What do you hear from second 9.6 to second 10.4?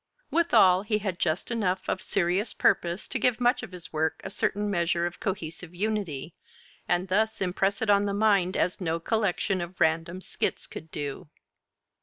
of random